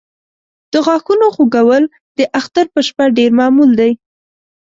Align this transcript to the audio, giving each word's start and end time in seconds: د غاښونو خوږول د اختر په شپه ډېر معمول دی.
د 0.71 0.73
غاښونو 0.85 1.25
خوږول 1.35 1.83
د 2.17 2.19
اختر 2.39 2.65
په 2.73 2.79
شپه 2.87 3.05
ډېر 3.17 3.29
معمول 3.39 3.71
دی. 3.79 3.91